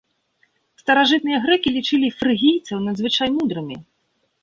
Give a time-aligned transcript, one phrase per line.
[0.81, 3.83] Старажытныя грэкі лічылі фрыгійцаў надзвычай мудрымі.